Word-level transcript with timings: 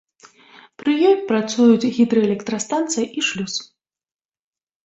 Пры 0.81 0.91
ёй 1.09 1.13
працуюць 1.31 1.91
гідраэлектрастанцыя 1.97 3.05
і 3.19 3.27
шлюз. 3.29 3.55